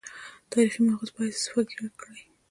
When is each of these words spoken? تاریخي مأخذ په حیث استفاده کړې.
تاریخي 0.51 0.79
مأخذ 0.85 1.09
په 1.15 1.19
حیث 1.25 1.37
استفاده 1.39 1.87
کړې. 1.99 2.21